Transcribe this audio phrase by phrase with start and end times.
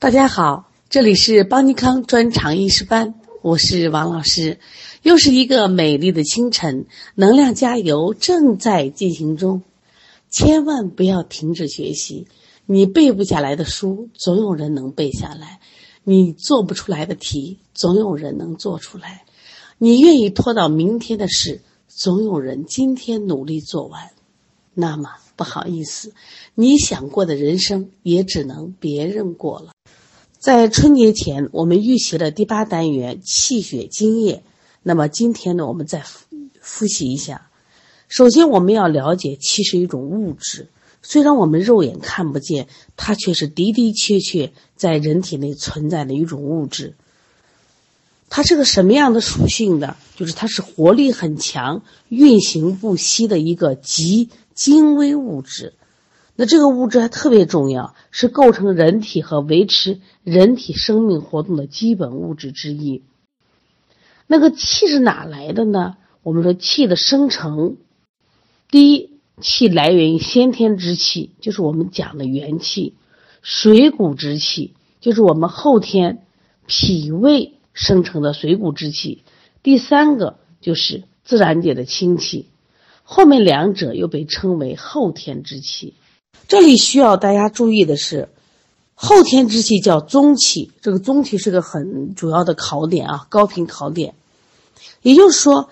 [0.00, 4.60] 大家好，这里是邦尼康专场医师班，我是王老师。
[5.02, 6.86] 又是一个美丽的清晨，
[7.16, 9.62] 能量加油正在进行中。
[10.30, 12.28] 千万不要停止学习，
[12.64, 15.58] 你背不下来的书，总有人能背下来；
[16.04, 19.24] 你做不出来的题，总有人能做出来；
[19.78, 24.10] 你愿意拖到明天的事，总有人今天努力做完。
[24.74, 26.12] 那么不好意思，
[26.56, 29.70] 你想过的人生也只能别人过了。
[30.40, 34.42] 在春节前，我们预习了第八单元气血津液。
[34.82, 36.02] 那么今天呢，我们再
[36.60, 37.50] 复习一下。
[38.08, 40.68] 首先，我们要了解气是一种物质，
[41.02, 42.66] 虽然我们肉眼看不见，
[42.96, 46.96] 它却是的的确确在人体内存在的一种物质。
[48.38, 49.96] 它是个什么样的属性的？
[50.14, 55.74] 就是它是活力很强、运行不息的一个极精微物质。
[56.36, 63.02] 那这个物质还特别重要，是构成人体和维持人体生命活动的基本物质之一。
[64.28, 65.96] 那个气是哪来的呢？
[66.22, 67.76] 我们说气的生成，
[68.70, 72.92] 第一，气来源于先天之气，就是我们讲的元气；
[73.42, 76.24] 水谷之气，就是我们后天
[76.68, 79.22] 脾胃生成的水谷之气；
[79.62, 82.46] 第三个就是自然界的清气，
[83.04, 85.94] 后面两者又被称为后天之气。
[86.48, 88.30] 这里需要大家注意的是，
[88.94, 94.14] 后天之气叫宗气，这个宗气是个很主要的考点啊，高频考点。
[95.02, 95.70] 也就是说，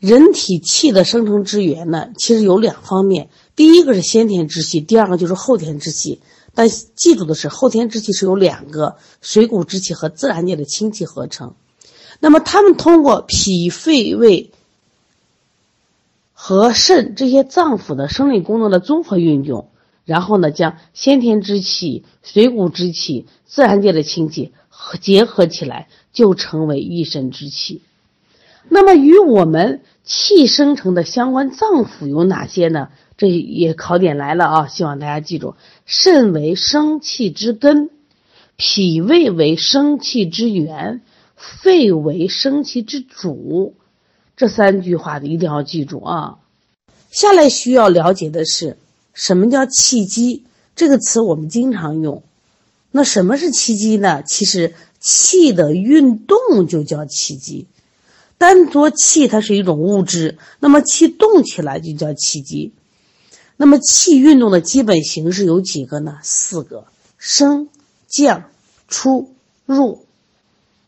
[0.00, 6.20] 人体气的生成之源呢，其实有两方面，第一个是先天之气，第二个就是后天之气。
[6.54, 11.54] 但记住的是，后天之气是由两个水谷之气和自然界的清气合成。
[12.20, 14.50] 那么，他们通过脾、肺、胃
[16.32, 19.68] 和肾这些脏腑的生理功能的综合运用。
[20.04, 27.82] 然后呢，将先天之气、水谷之气、自然界的清气和结合起来，就成为一身之气。
[28.70, 32.88] 那么，与我们气生成的相关脏腑有哪些呢？
[33.18, 34.66] 这也考点来了啊！
[34.68, 37.90] 希望大家记住：肾为生气之根，
[38.56, 41.02] 脾胃为生气之源，
[41.36, 43.74] 肺为生气之主。
[44.36, 46.38] 这三句话一定要记住啊！
[47.10, 48.78] 下来需要了解的是。
[49.14, 50.44] 什么叫气机？
[50.76, 52.22] 这个词我们经常用。
[52.92, 54.22] 那什么是气机呢？
[54.22, 57.66] 其实气的运动就叫气机。
[58.38, 62.72] 单说气，它是一种物质，那么气动起来就叫气机。
[63.60, 66.18] 那么气运动的基本形式有几个呢？
[66.22, 66.86] 四个：
[67.18, 67.68] 升、
[68.06, 68.44] 降、
[68.86, 69.34] 出、
[69.66, 70.06] 入。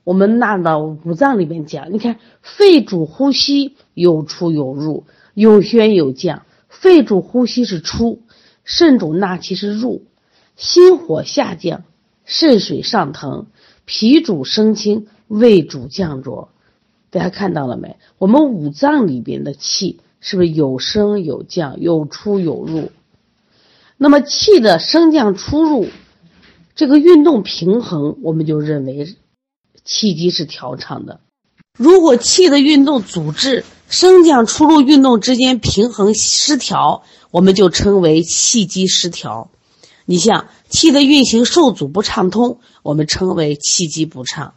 [0.05, 5.05] 我们拿到五脏里面讲，你看，肺主呼吸，有出有入，
[5.35, 6.47] 有宣有降。
[6.69, 8.23] 肺主呼吸是出，
[8.65, 10.05] 肾主纳气是入，
[10.57, 11.83] 心火下降，
[12.25, 13.47] 肾水上腾，
[13.85, 16.51] 脾主升清，胃主降浊。
[17.11, 17.97] 大家看到了没？
[18.19, 22.93] 我们五脏里边的气是不是有升有降，有出有入？
[23.97, 25.89] 那么气的升降出入，
[26.75, 29.17] 这个运动平衡，我们就认为
[29.85, 31.21] 气机是调畅的。
[31.79, 39.51] 如果气的运动阻滞，升降出入运动之间平衡失调，我们就称为气机失调。
[40.05, 44.55] 你像气的运行受阻不畅通，我们称为气机不畅。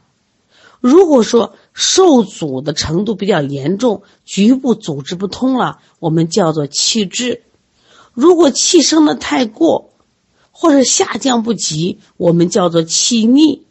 [0.83, 7.43] 如果说受阻的程度比较严重，局部组织不通了，我们叫做气滞。
[8.13, 9.91] 如果气升的太过，
[10.51, 13.65] 或者下降不及，我们叫做气逆。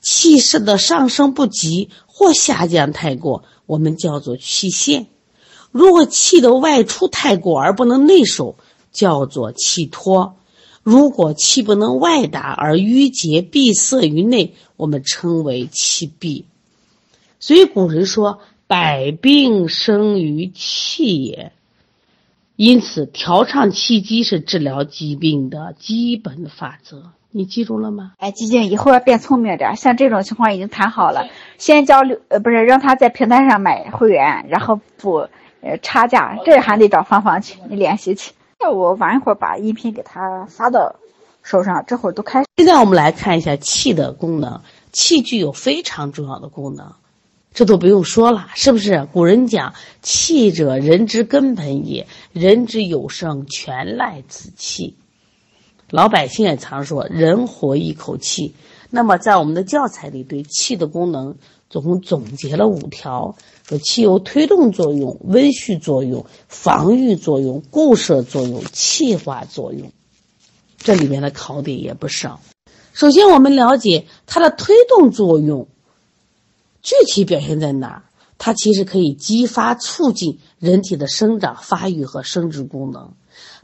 [0.00, 3.42] 气势的上升不及或下降太过。
[3.66, 5.08] 我们叫做气陷，
[5.72, 8.54] 如果气的外出太过而不能内守，
[8.92, 10.36] 叫做气脱；
[10.84, 16.44] 如果气不能外达而淤结闭塞于内，我们称为气闭。
[17.40, 21.52] 所以古人说：“百病生于气也。”
[22.56, 27.10] 因此，调畅气机是治疗疾病的基本法则。
[27.30, 28.12] 你记住了吗？
[28.18, 29.74] 哎，基金以后要变聪明点。
[29.74, 31.28] 像这种情况已经谈好了，
[31.58, 35.26] 先交六呃，不是让他在平台上买会员，然后补
[35.62, 38.32] 呃差价，这还得找芳芳去，你联系去。
[38.68, 40.96] 我晚一会儿把音频给他发到
[41.42, 42.44] 手上，这会儿都开。
[42.56, 44.60] 现在我们来看一下气的功能，
[44.92, 46.92] 气具有非常重要的功能，
[47.52, 49.06] 这都不用说了，是不是？
[49.12, 54.96] 古人讲气者，人之根本也，人之有生，全赖此气。
[55.90, 58.54] 老百姓也常说“人活一口气”，
[58.90, 61.36] 那么在我们的教材里对气的功能
[61.68, 69.90] 总共总结了五条：说气有推动作用、温煦作用、防御作用、固摄作用、气化作用。
[70.76, 72.40] 这里面的考点也不少。
[72.92, 75.66] 首先，我们了解它的推动作用，
[76.82, 78.02] 具体表现在哪儿？
[78.36, 83.14] 它其实可以激发、促进人体的生长发育和生殖功能，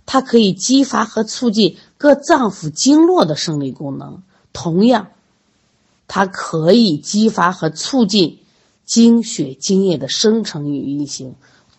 [0.06, 4.22] 它可以激发和促进各脏腑经络的生理功能。
[4.54, 5.08] 同样，
[6.08, 8.38] 它可以激发和促进
[8.90, 11.36] 精血精液的生成与运行，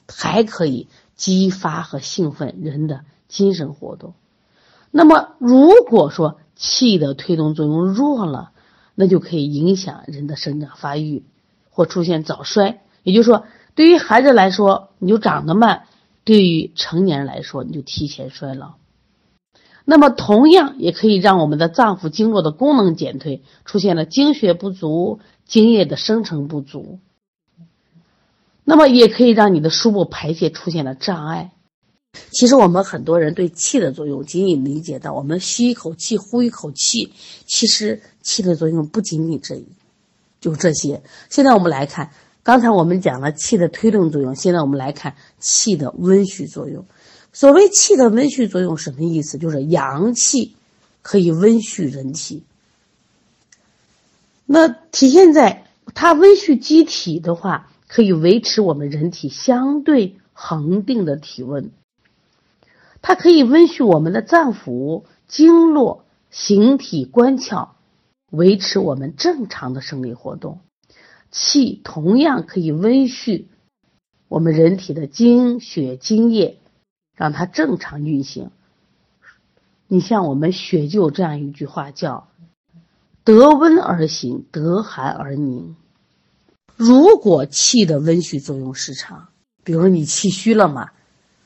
[0.08, 0.88] 还可以
[1.18, 4.14] 激发和兴奋人的精神活动。
[4.92, 8.52] 那么，如果说气的推动作用弱了，
[8.96, 11.26] 那就可以影响人的生长发育，
[11.70, 12.82] 或出现早衰。
[13.04, 13.44] 也就是说，
[13.76, 15.82] 对于孩子来说，你就长得慢；
[16.24, 18.76] 对于成年人来说，你就提前衰老。
[19.84, 25.20] 那么，同样也可以让我们的脏腑经络的功能减退，出现了精血不足、
[25.52, 27.00] 精液的生成不足。
[28.64, 31.52] 那么，也可以让你的输布排泄出现了障碍。
[32.32, 37.12] 其实，我们很多人对气的作用仅仅理解到我们吸一口气、呼一口气。
[37.46, 39.68] 其实，气的作用不仅仅这一，
[40.40, 41.04] 就这些。
[41.30, 42.12] 现在我们来看。
[42.44, 46.86] 刚才我们讲了气的推动作用，现在我们来看气的温煦作用。
[47.32, 49.38] 所谓气的温煦作用什么意思？
[49.38, 50.56] 就是阳气
[51.04, 52.42] 可以温煦人体。
[54.54, 55.66] 那体现在
[55.96, 61.72] 它温煦机体的话，可以维持我们人体相对恒定的体温。
[63.02, 67.70] 它可以温煦我们的脏腑、经络、形体、官窍，
[68.30, 70.60] 维持我们正常的生理活动。
[71.32, 73.46] 气同样可以温煦
[74.28, 76.58] 我们人体的精血津液，
[77.16, 78.52] 让它正常运行。
[79.88, 82.28] 你像我们血就这样一句话，叫
[83.24, 85.76] “得温而行，得寒而凝”。
[86.76, 89.28] 如果气的温煦作用失常，
[89.64, 90.90] 比如说你气虚了嘛，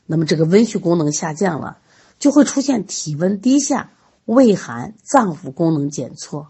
[0.06, 1.78] 那么这个温煦功能下降了，
[2.18, 3.90] 就会出现体温低下、
[4.24, 6.48] 畏寒、脏腑功能减挫、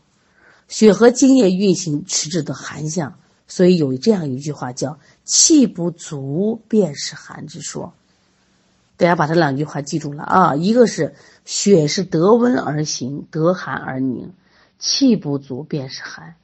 [0.68, 3.18] 血和津液运行迟滞的寒象。
[3.48, 7.94] 所以有这样一句话叫“气不足便是寒”之说，
[8.96, 10.56] 大家把这两句话记住了啊！
[10.56, 11.14] 一个是
[11.44, 14.32] 血是得温而行，得寒而凝，
[14.78, 16.36] 气不足便是寒。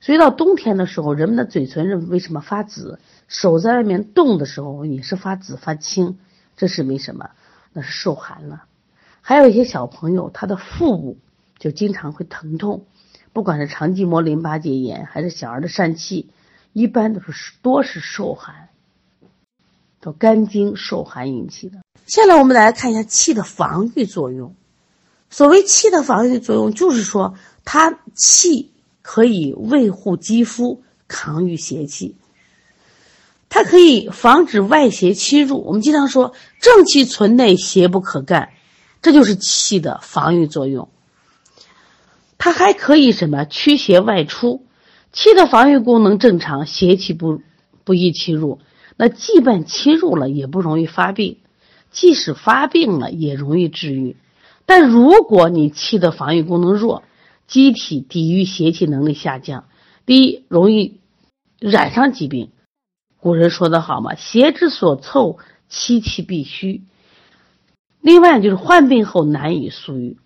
[0.00, 3.00] 所以到冬天的时候，人们的嘴唇为什么发紫？
[3.28, 6.18] 手在外面冻的时候也是发紫发青，
[6.56, 7.30] 这是为什么？
[7.72, 8.64] 那是受寒了。
[9.20, 11.18] 还有一些小朋友，他的腹部
[11.58, 12.86] 就经常会疼痛，
[13.32, 16.30] 不管是肠系膜淋巴结炎还是小儿的疝气。
[16.72, 18.68] 一般都是多是受寒，
[20.00, 21.78] 都肝经受寒引起的。
[22.06, 24.54] 下来我们来看一下气的防御作用。
[25.30, 27.34] 所谓气的防御作用，就是说
[27.64, 32.16] 它气可以卫护肌肤，抗御邪气。
[33.48, 35.62] 它可以防止外邪侵入。
[35.64, 38.50] 我们经常说正气存内，邪不可干，
[39.02, 40.88] 这就是气的防御作用。
[42.38, 44.66] 它还可以什么驱邪外出。
[45.12, 47.40] 气的防御功能正常，邪气不
[47.84, 48.58] 不易侵入。
[48.96, 51.38] 那即便侵入了，也不容易发病；
[51.90, 54.16] 即使发病了，也容易治愈。
[54.66, 57.04] 但如果你气的防御功能弱，
[57.46, 59.64] 机体抵御邪气能力下降，
[60.04, 61.00] 第一容易
[61.60, 62.50] 染上疾病。
[63.20, 66.82] 古人说的好嘛，“邪之所凑，其气必虚。”
[68.00, 70.18] 另外就是患病后难以速愈。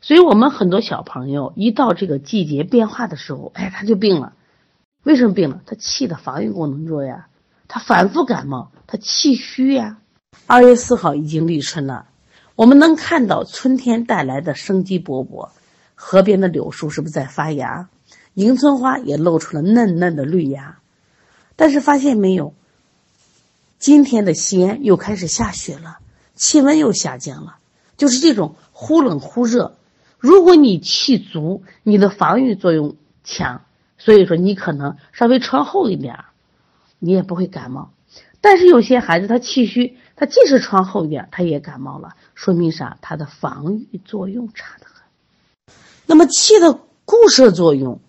[0.00, 4.34] 所以我们很多小朋友一到这个季节变化的时候，哎，他就病了。
[5.02, 5.60] 为什么病了？
[5.66, 7.28] 他气的防御功能弱呀，
[7.68, 9.98] 他反复感冒，他气虚呀。
[10.46, 12.06] 二月四号已经立春了，
[12.60, 15.48] 我们能看到春天带来的生机勃勃。
[15.94, 17.88] 河边的柳树是不是在发芽？
[18.34, 20.78] 迎春花也露出了嫩嫩的绿芽。
[21.56, 22.52] 但是发现没有，
[23.78, 26.00] 今天的西安又开始下雪了，
[26.34, 27.56] 气温又下降了，
[27.96, 29.74] 就是这种忽冷忽热。
[30.18, 33.62] 如果你气足，你的防御作用强，
[33.96, 36.24] 所以说你可能稍微穿厚一点，
[36.98, 37.90] 你也不会感冒。
[38.40, 42.98] 但是有些孩子他气虚，他即使穿厚一点，他也感冒了，说明啥？
[43.02, 45.74] 他的防御作用差得很。
[46.06, 46.72] 那么气的
[47.04, 48.00] 固摄作用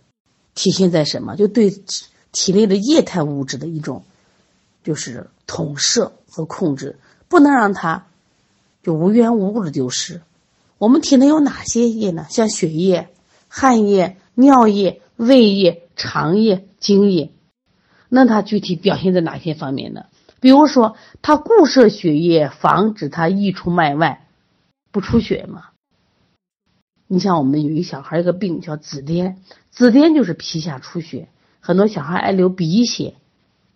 [0.56, 1.36] 体现在什么？
[1.36, 1.70] 就对
[2.32, 4.04] 体内的液态物质的一种，
[4.84, 6.98] 就是统摄和控制，
[7.28, 8.08] 不能让它
[8.84, 10.22] 就无缘无故的丢失。
[10.78, 12.26] 我们体内有哪些液呢？
[12.30, 13.10] 像血液、
[13.50, 17.32] 汗液、尿液、胃液、肠液、精液，
[18.08, 20.06] 那它具体表现在哪些方面呢？
[20.42, 24.28] 比如说，它固摄血液，防止它溢出脉外，
[24.92, 25.68] 不出血嘛。
[27.08, 29.36] 你像我们有一小孩，一个病叫紫癜，
[29.70, 31.30] 紫癜就是皮下出血，
[31.60, 33.14] 很多小孩爱流鼻血，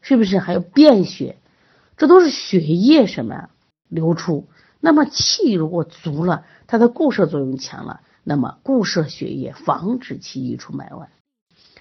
[0.01, 0.39] 是不是？
[0.39, 1.37] 还有便血，
[1.97, 3.49] 这都是血液什么呀
[3.87, 4.47] 流出。
[4.79, 11.09] 那么气如果足了，它的固摄作用强了，那么固摄血液，防止其溢出脉外。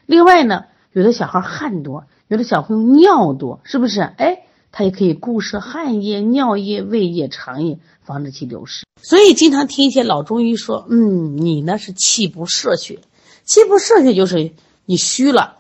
[0.05, 4.03] 另外呢，有的小孩汗多，有的小朋友尿多，是不是？
[4.03, 4.45] 哎，
[4.77, 8.85] 它也可以固摄汗液、尿液、胃液、肠液，防止其流失。
[9.01, 12.99] 所以经常听一些老中医说，嗯，你呢是气不摄血，
[13.45, 14.51] 气不摄血就是
[14.85, 15.59] 你虚了，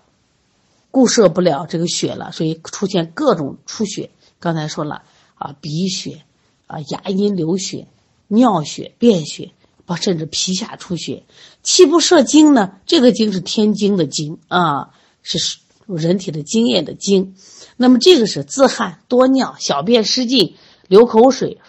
[0.90, 4.10] 固摄不了这个血了，所以出现各种出血。
[4.40, 5.02] 刚才说了
[5.36, 6.24] 啊，鼻血
[6.66, 7.86] 啊，牙龈流血、
[8.26, 9.52] 尿血、便血。
[9.86, 11.24] 包甚至皮下出血，
[11.62, 12.78] 气不摄精呢？
[12.86, 17.34] 这个精是天经的经啊，是人体的精液的精。
[17.76, 20.54] 那么这个是自汗多尿、小便失禁、
[20.88, 21.60] 流口水、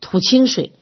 [0.00, 0.72] 吐清水。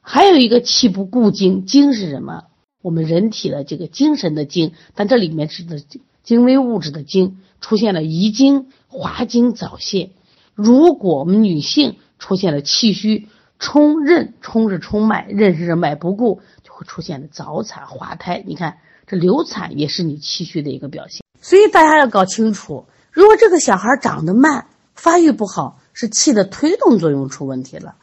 [0.00, 2.44] 还有一个气不固精，精是什么？
[2.82, 5.82] 我们人体的这个精神的精，但这里面指的
[6.22, 10.10] 精微物质的精出现了遗精、滑精、早泄。
[10.54, 13.28] 如果我们女性出现了气虚。
[13.60, 18.40] 冲任冲是冲脉，任是任脉不固，就会出现的早产滑胎。
[18.46, 27.94] 你看这流产也是你气虚的一个表现，所以大家要搞清楚，如果这个小孩长得慢，发育不好，是气的推动作用出问题了。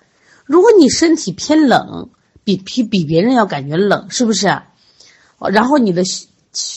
[0.45, 2.09] 如果你身体偏冷，
[2.43, 4.62] 比比比别人要感觉冷，是不是？
[5.39, 6.03] 然后你的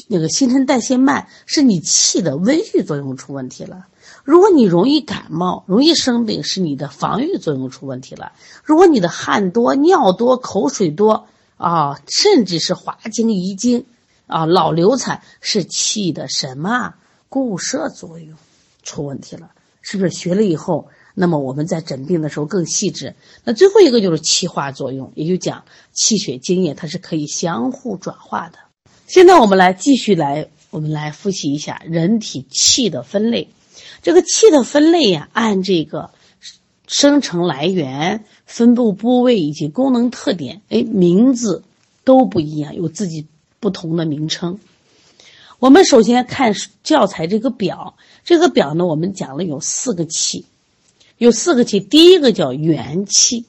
[0.08, 3.86] 那个新陈代谢慢，是你气的温煦作用出问题了。
[4.24, 8.32] 如果你容易感冒、容易生病，是你的防御作用出问题了。
[8.64, 13.86] 如果你的汗多、尿多、口水多啊，甚至是滑精、遗精
[14.26, 16.94] 啊，老流产，是气的什么
[17.28, 18.36] 固摄作用
[18.82, 19.50] 出问题了？
[19.80, 23.14] 是不是学了以后，那么我们在诊病的时候更细致？
[23.44, 28.58] 那最后一个就是气化作用，也就讲气血津液它是可以相互转化的。
[29.06, 33.48] 现在我们来继续来，我们来复习一下人体气的分类。
[34.02, 36.10] 这个气的分类呀，按这个
[36.86, 41.62] 生成来源、分布部位以及功能特点，哎，名字
[42.04, 43.26] 都不一样，有自己
[43.60, 44.58] 不同的名称。
[45.58, 46.52] 我们首先看
[46.84, 50.46] 教材这个表，这个表呢，我们讲了有四个气，
[51.16, 53.44] 有四个气，第一个叫元气，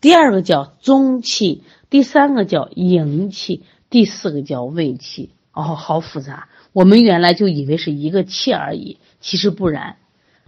[0.00, 5.30] 第二个叫中气，第三个叫营气，第四个叫胃气。
[5.52, 8.98] 哦，好复杂，我们原来就以为是一个气而已。
[9.20, 9.96] 其实不然，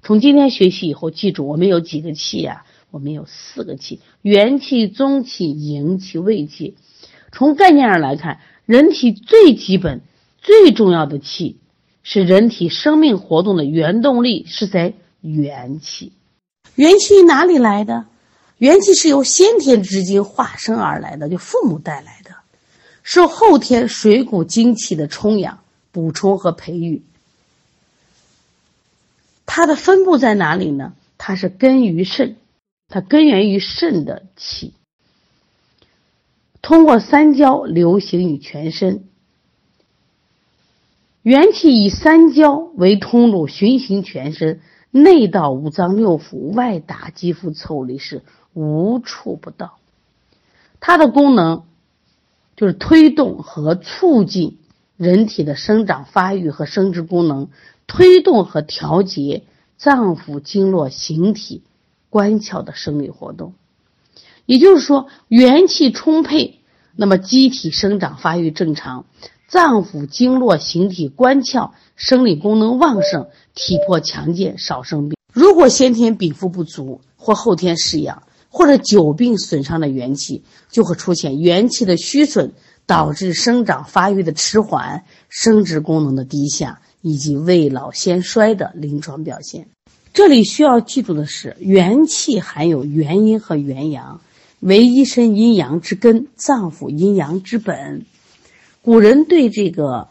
[0.03, 2.65] 从今天学习以后，记住我们有几个气呀？
[2.91, 6.77] 我们有四个气：元气、中气、营气、胃气。
[7.33, 10.01] 从概念上来看，人体最基本、
[10.47, 11.59] 最重要的气，
[12.05, 14.95] 是人体生命活动的原动力，是谁？
[15.21, 16.13] 元气。
[16.77, 18.07] 元气哪里来的？
[18.59, 22.31] 元气是由先天之精化生而来的，就父母带来的，
[23.03, 25.59] 受后天水谷精气的充养、
[25.91, 27.03] 补充和培育。
[29.47, 30.93] 它的分布在哪里呢？
[31.19, 32.37] 它是根于肾，
[32.87, 34.75] 它根源于肾的气，
[36.63, 39.09] 通过三焦流行于全身。
[41.27, 44.61] 元气以三焦为通路，循行全身，
[44.93, 48.23] 内到五脏六腑，外达肌肤腠理，是
[48.55, 49.79] 无处不到。
[50.79, 51.65] 它的功能
[52.55, 54.59] 就是推动和促进
[54.97, 57.49] 人体的生长发育和生殖功能。
[57.89, 59.43] 推动和调节
[59.77, 61.65] 脏腑经络形体
[62.09, 63.55] 关窍的生理活动，
[64.45, 66.61] 也就是说，元气充沛，
[66.95, 69.07] 那么机体生长发育正常，
[69.49, 75.17] 脏腑经络形体关窍，生理功能旺盛，体魄强健，少生病。
[75.33, 82.53] 如果先天禀赋不足，或后天失养，或者久病损伤的元气，就会出现元气的虚损，
[82.87, 86.81] 导致生长发育的迟缓，生殖功能的低下。
[87.03, 89.69] 以及未老先衰的临床表现。
[90.13, 94.21] 这里需要记住的是，元气含有元阴和元阳，
[94.59, 98.07] 为一身阴阳之根，脏腑阴阳之本。
[98.87, 100.11] 古人对这个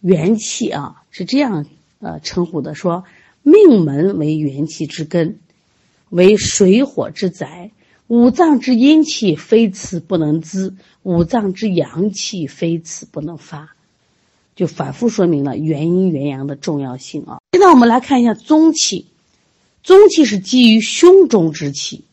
[0.00, 1.66] 元气啊是这样
[2.00, 3.04] 呃称呼的：说
[3.42, 5.40] 命门为元气之根，
[6.08, 7.70] 为水火之宅，
[8.06, 13.76] 五脏之阴气非此不能滋，五脏之阳气非此不能发。
[14.56, 17.40] 就反复说明了元阴元阳的重要性啊。
[17.52, 19.04] 现在我们来看一下中气，
[19.82, 22.04] 中气是基于胸中之气，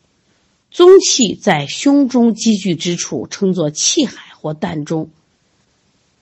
[0.72, 5.10] 中气在胸中积聚之处称作气海或膻中。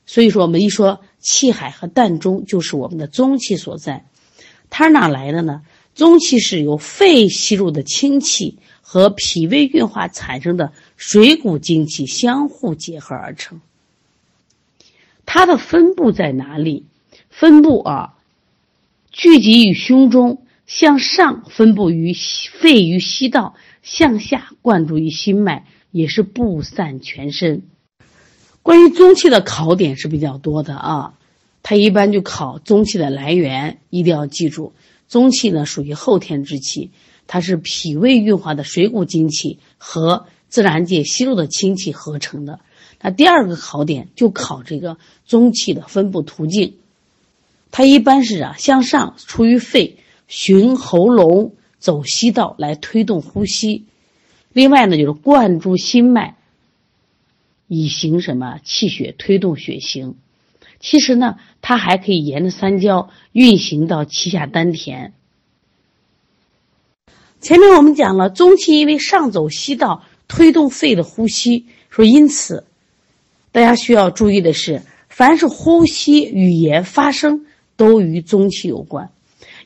[0.10, 4.06] 所以说，我们一说气海和膻中，就是我们的中气所在。
[4.72, 5.62] 它哪来的呢？
[5.94, 13.62] 中气是由肺吸入的清气和脾胃运化产生的水谷精气相互结合而成。
[15.28, 16.86] 它的分布在哪里？
[17.30, 18.16] 分布啊，
[19.12, 22.16] 聚集于胸中，向上分布于
[22.60, 27.62] 肺于息道，向下灌注于心脉，也是布散全身。
[28.70, 31.14] 关于中气的考点是比较多的啊，
[31.64, 34.74] 它一般就考中气的来源，一定要记住，
[35.08, 36.92] 中气呢属于后天之气，
[37.26, 42.60] 它是脾胃运化的水谷精气和自然界吸入的清气合成的。
[43.02, 46.76] 那第二个考点就考这个中气的分布途径，
[47.72, 49.98] 它一般是啊向上出于肺，
[50.28, 53.86] 循喉咙走息道来推动呼吸。
[54.54, 56.36] 另外呢，就是灌注心脉，
[57.70, 60.16] 以行什么气血推动血行。
[60.82, 65.14] 其实呢，它还可以沿着三焦运行到脐下丹田。
[67.40, 72.66] 前面我们讲了，中气因为上走息道推动肺的呼吸，说因此。
[73.52, 77.46] 大家需要注意的是，凡是呼吸、语言、发声，
[77.78, 79.12] 都与中气有关。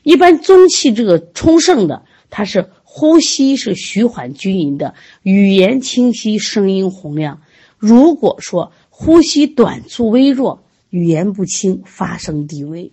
[0.02, 7.40] 一般中气这个充盛的，它是呼吸是徐缓均匀的，语言清晰，声音洪亮。
[7.78, 12.92] 如果说呼吸短促微弱，语言不清，发声低微。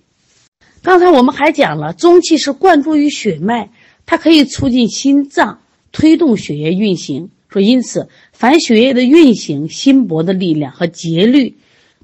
[0.82, 3.70] 刚才我们还讲了，中气是灌注于血脉，
[4.06, 5.62] 它可以促进心脏，
[5.92, 7.30] 推动血液运行。
[7.50, 11.58] 说，因此，凡血液的运行、心搏的力量和节律，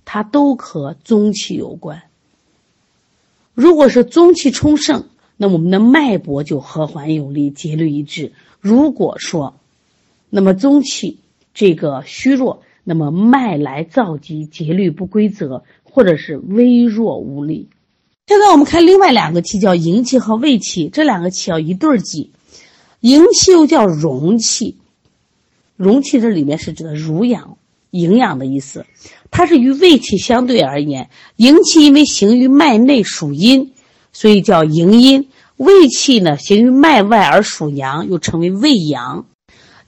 [0.05, 2.03] 它都和中气有关。
[3.53, 5.05] 如果是中气充盛，
[5.37, 9.55] 那我们的脉搏就和缓有力、节律一致；如果说，
[10.29, 11.17] 那么中气
[11.53, 17.67] 这个虚弱，那么脉来躁急、节律不规则，或者是微弱无力。
[18.27, 22.31] 现在我们看另外两个气，叫营气和卫气，这两个气要一对儿记。
[23.01, 24.77] 营气又叫荣气。
[25.75, 27.57] 容气这里面是指的濡养、
[27.91, 28.85] 营养的意思，
[29.31, 33.73] 它是与胃气相对而言，营气因为行于脉内属阴，
[34.13, 35.23] 所以叫营阴；
[35.57, 39.25] 胃气呢行于脉外而属阳，又称为胃阳。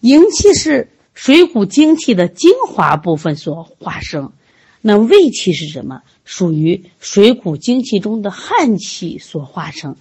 [0.01, 0.89] 营气是
[1.22, 4.32] 水谷精气的精华部分所化生，
[4.80, 6.02] 那胃气是什么？
[6.24, 9.98] 属于水谷精气中的汗气所化生，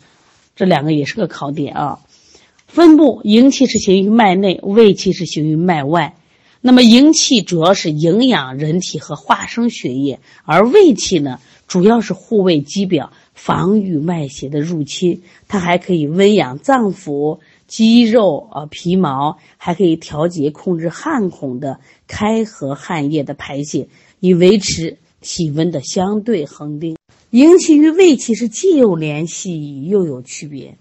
[0.54, 1.98] 这两个也是个考点啊。
[2.68, 6.14] 分布营气是行于脉内，胃气是行于脉外。
[6.60, 15.22] 那么营气主要是营养人体和化生血液，而胃气呢，主要是护卫肌表，防御外邪的入侵。
[15.48, 21.78] 它还可以温养脏腑、肌肉啊、皮毛，还可以调节控制汗孔的
[22.08, 26.96] 开合、汗液的排泄，以维持体温的相对恒定。
[27.30, 30.78] 营气与胃气是既有联系又有区别。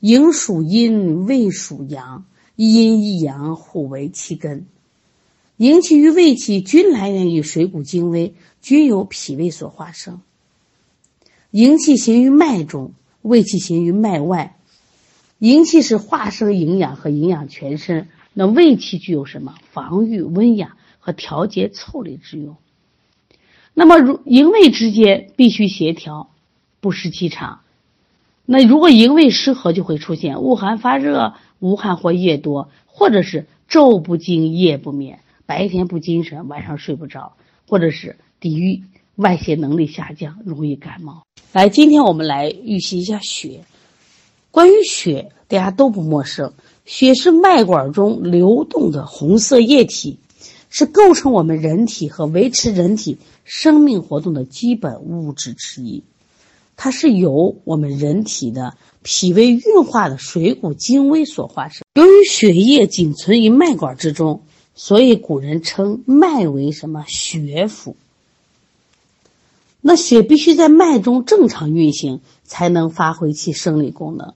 [0.00, 2.24] 营属阴，胃属阳，
[2.56, 4.66] 一阴一阳互为气根。
[5.58, 10.20] 营气与胃气均来源于水谷精微，均由脾胃所化生。
[11.50, 14.55] 营气行于脉中，胃气行于脉外。
[15.38, 19.54] 营气是化生营养和营养全身，那胃气具有什么？
[19.70, 22.56] 防御、温养和调节腠理之用。
[23.74, 26.30] 那么，如营卫之间必须协调，
[26.80, 27.60] 不失气场。
[28.46, 37.34] 那如果营卫失和，就会出现恶寒发热、无汗或夜多，或者是昼不惊、夜不眠，白天不精神，晚上睡不着，
[37.68, 38.80] 或者是抵御
[39.16, 41.24] 外邪能力下降，容易感冒。
[41.52, 43.60] 来，今天我们来预习一下血。
[44.56, 46.54] 关于血，大家都不陌生。
[46.86, 50.18] 血是脉管中流动的红色液体，
[50.70, 56.04] 是构成我们人体和维持人体生命活动的基本物质之一。
[56.74, 61.82] 它是由我们人体的脾胃运化的水谷精微所化生。
[61.92, 64.40] 由于血液仅存于脉管之中，
[64.74, 67.94] 所以古人称脉为什么血府。
[69.82, 74.32] 那血必须在脉中正常运行，才能发挥其生理功能。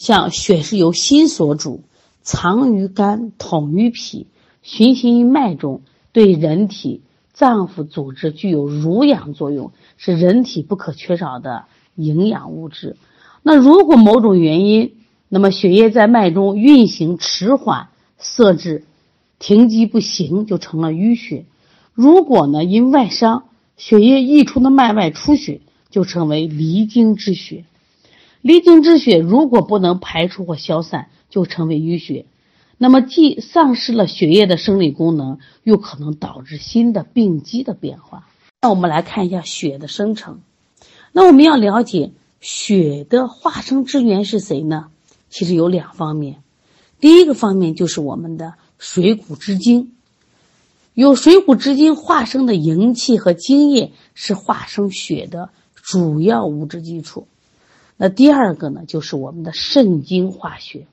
[0.00, 1.82] 像血是由心所主，
[2.22, 4.28] 藏于肝，统于脾，
[4.62, 7.02] 循行于脉中，对人体。
[7.34, 11.64] 脏腑组织具有濡养作用，是人体不可缺少的
[11.96, 12.96] 营养物质。
[13.42, 14.94] 那如果某种原因，
[15.28, 18.86] 那么血液在脉中运行迟缓、色滞、
[19.38, 21.44] 停机不行，就成了淤血。
[21.92, 23.44] 如果呢因外伤，
[23.76, 25.60] 血液溢出的脉外出血，
[25.90, 27.66] 就称为离经之血。
[28.42, 32.26] 离经之血如果不能排出或消散，就成为淤血。
[32.78, 38.26] 那么，既丧失了血液的生理功能，又可能导致新的病机的变化。
[38.62, 40.40] 那我们来看一下血的生成。
[41.12, 44.86] 那我们要了解血的化生之源是谁呢？
[45.28, 46.42] 其实有两方面。
[47.00, 49.92] 第一个方面就是我们的水谷之精，
[50.94, 57.28] 有水谷之精化生的营气和精液是化生血的主要物质基础。
[58.02, 60.86] 那第二个呢，就是我们的肾精化血。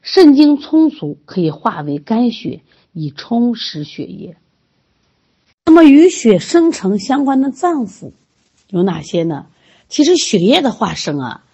[0.00, 2.62] 肾精充足，可以化为肝血，
[2.94, 4.38] 以充实血液。
[5.66, 8.12] 那么与血生成相关的脏腑
[8.70, 9.48] 有哪些呢？
[9.90, 11.44] 其实血液的化生啊，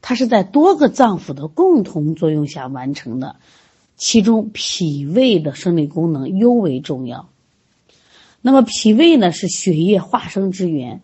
[0.00, 3.36] 它是在多个脏腑的共同作用下完成的，
[3.96, 7.28] 其中脾胃的生理功能尤为重要。
[8.40, 11.00] 那么脾胃呢是血液化生之源，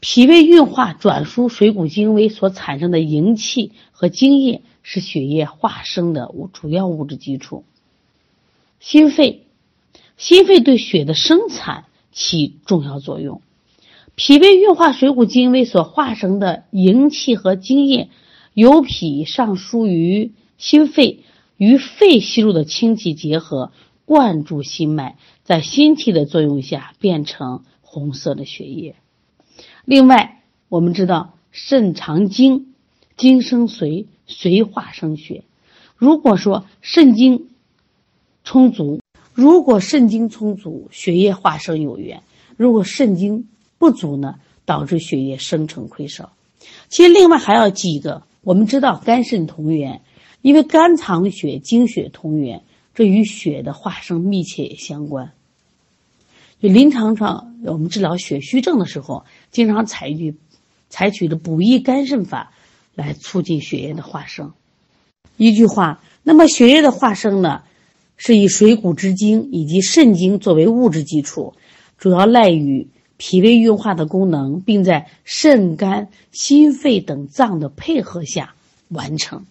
[0.00, 7.64] 脾胃运化转输水谷精微所产生的营气和精液是血液化生的主要物质基础。
[8.78, 9.44] 心肺，
[10.16, 13.42] 心肺对血的生产起重要作用。
[14.14, 18.08] 脾胃运化水谷精微所化生的营气和精液，
[18.54, 21.20] 由脾上输于心肺，
[21.56, 23.72] 与肺吸入的氢气结合，
[24.04, 25.16] 灌注心脉。
[25.42, 28.96] 在心气的作用下，变成红色的血液。
[29.88, 32.74] 另外，我们知道肾藏精，
[33.16, 35.44] 精生髓，髓化生血。
[35.96, 37.48] 如果说肾精
[38.44, 39.00] 充足，
[39.32, 42.18] 如果肾精充足，血液化生有源；
[42.58, 43.48] 如果肾精
[43.78, 44.34] 不足呢，
[44.66, 46.32] 导致血液生成亏少。
[46.90, 50.02] 其实，另外还要记一个，我们知道肝肾同源，
[50.42, 52.62] 因为肝藏血，精血同源，
[52.94, 55.32] 这与血的化生密切相关。
[56.60, 60.34] 就临床上，我们治疗血虚症的时候，经常采取
[60.88, 62.52] 采取的补益肝肾法
[62.94, 64.52] 来促进血液的化生。
[65.36, 67.62] 一句话，那么血液的化生呢，
[68.16, 71.54] 是以水谷之精以及肾精作为物质基础，
[71.96, 78.54] 主要赖于脾胃运化的功能，并在肾、肝、心肺等脏的配合下
[78.88, 79.46] 完成。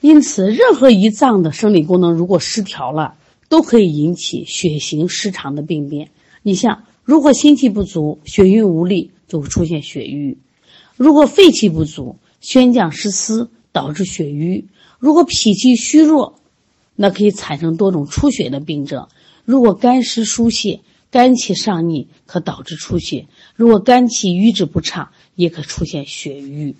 [0.00, 3.14] 因此，任何一脏的生理功能如果失调了，
[3.50, 6.10] 都可以引起血行失常的病变。
[6.42, 10.38] 你像，如果心气不足，血运无力，就会出现血瘀；
[10.96, 14.66] 如果肺气不足，宣降失司，导致血瘀；
[15.00, 16.38] 如果脾气虚弱，
[16.94, 19.08] 那可以产生多种出血的病症；
[19.44, 26.76] 如果肝湿疏泄，肝气上逆，可导致出血；如果肝气瘀滞不畅，也可出现血瘀。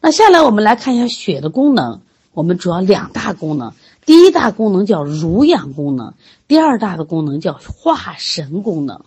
[0.00, 2.00] 那下来我们来看一下血的功能，
[2.32, 3.74] 我们主要两大功能。
[4.08, 6.14] 第一大功能叫濡养功能，
[6.46, 9.04] 第二大的功能叫化神功能。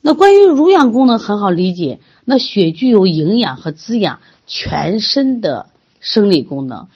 [0.00, 5.66] 那关于濡养功能很好理解，那血具有营养和滋养全身的
[6.00, 6.88] 生理功能。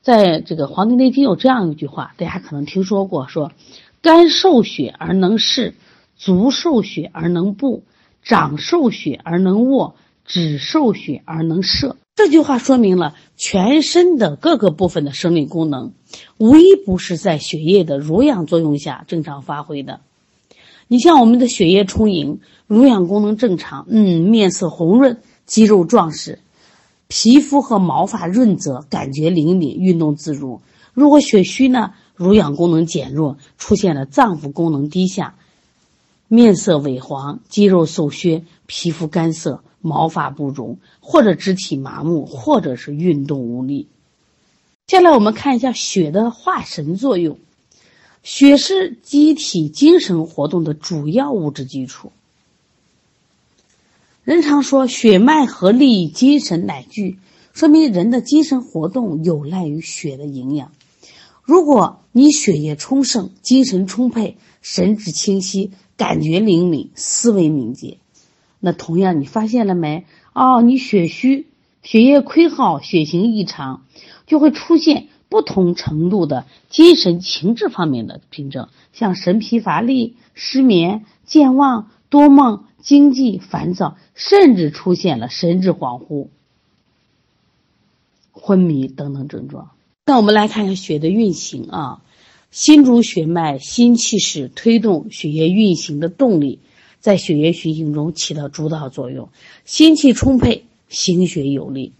[0.00, 3.52] 在这个《黄帝内经》有这样一句话，大家可能听说过：说
[4.00, 5.74] 肝受血而能视，
[6.16, 7.82] 足受血而能步，
[8.22, 11.98] 掌受血而能握，指受血而能摄。
[12.16, 15.92] 这句话说明了全身的各个部分的生理功能，
[16.38, 20.00] 无一不是在血液的濡养作用下正常发挥的。
[20.86, 26.38] 你像我们的血液充盈，濡养功能正常，嗯，面色红润，肌肉壮实，
[27.08, 30.60] 皮肤和毛发润泽，感觉灵敏，运动自如。
[30.92, 35.34] 如果血虚呢，濡养功能减弱，出现了脏腑功能低下，
[36.28, 39.62] 面色萎黄，肌肉瘦削，皮肤干涩。
[39.86, 43.86] 毛发不荣，或者肢体麻木，或者是运动无力。
[44.86, 47.38] 接下来我们看一下血的化神作用。
[48.22, 52.12] 血是机体精神活动的主要物质基础。
[54.22, 57.18] 人常说血脉合力，精神乃聚，
[57.52, 60.72] 说明人的精神活动有赖于血的营养。
[61.44, 67.98] 如果你血液充盛，精神充沛，神志清晰，感觉灵敏，思维敏捷。
[68.60, 70.06] 那同样，你发现了没？
[70.32, 71.46] 哦，你血虚、
[71.82, 73.84] 血液亏耗、血型异常，
[74.26, 86.28] 就会出现不同程度的精神情志方面的病症，像神疲乏力、失眠、健忘、多梦、惊悸、烦躁，甚至出现了神志恍惚、
[88.32, 89.70] 昏迷等等症状。
[90.06, 92.02] 那我们来看看血的运行啊，
[92.50, 96.58] 心主血脉，心气是推动血液运行的动力。
[97.00, 99.30] 在血液循行中起到主导作用，
[99.64, 101.92] 心气充沛，行血有力。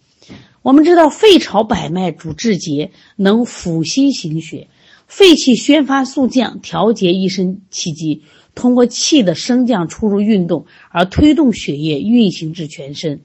[0.60, 4.66] 我们知道，肺朝百脉，主志节，能抚心行血；
[5.06, 8.22] 肺气宣发速降，调节一身气机，
[8.54, 13.22] 通过气的升降出入运动而推动血液运行至全身。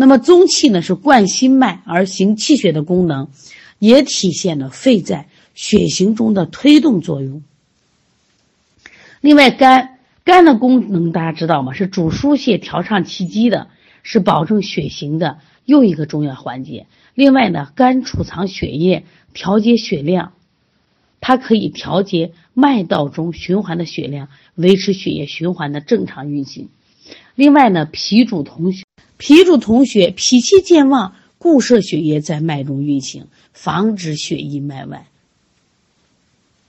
[0.00, 3.28] 那么，中气呢是贯心脉而行气血的功能，
[3.78, 7.42] 也体现了肺在血行中的推动作用。
[9.20, 9.98] 另外，肝。
[10.22, 11.72] 肝的功能大家知道吗？
[11.72, 13.68] 是主疏泄、调畅气机的，
[14.02, 16.86] 是保证血行的又一个重要环节。
[17.14, 20.32] 另外呢，肝储藏血液，调节血量，
[21.20, 26.68] 它可以调节脉道中循环的血量，维持血液循环的正常运行。
[27.34, 28.84] 另外呢，脾主统血，
[29.20, 35.06] 脾主统血，脾气健旺，固摄血液在脉中运行，防止血溢脉外。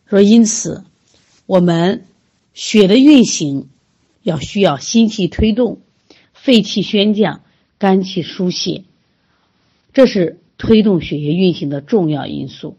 [0.07, 0.83] 说因此，
[1.47, 2.05] 我们。
[2.53, 3.69] 血的运行
[4.23, 5.79] 要需要心气推动，
[6.33, 7.43] 肺气宣降，
[7.77, 8.83] 肝气疏泄，
[9.93, 12.75] 这是推动血液运行的重要因素。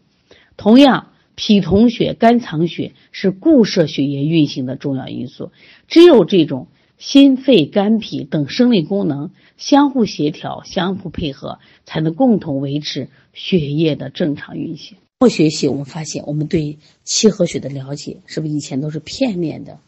[0.57, 5.51] 同样，脾统血、肝藏血是固摄血液运行的重要因素。
[5.87, 14.97] 只有这种心、肺、肝、脾等生理功能相互协调、相互配合，才能共同维持血液的正常运行。
[15.19, 19.79] 通过学习，我们发现，我们对气和血的了解，是不是以前都是片面的，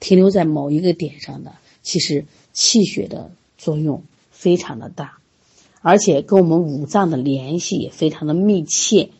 [0.00, 1.52] 停留在某一个点上的？
[1.82, 5.18] 其实，气血的作用非常的大，
[5.82, 9.10] 而且跟我们五脏的联系也非常的密切。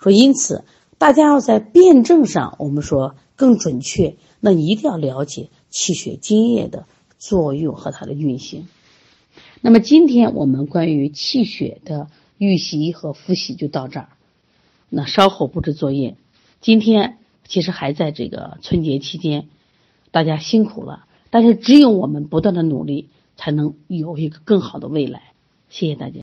[0.00, 0.64] 说，因此，
[0.98, 6.86] 大家要在辩证上，我们说更准确，那一定要了解气血津液的
[7.18, 8.68] 作用和它的运行。
[9.60, 14.08] 那么，今天我们关于气血的预习和复习就到这儿。
[14.88, 16.16] 那稍后布置作业。
[16.60, 19.48] 今天其实还在这个春节期间，
[20.10, 21.04] 大家辛苦了。
[21.30, 25.22] 但是只有我们不断的努力，才能有一个更好的未来。
[25.68, 26.16] 谢谢大家。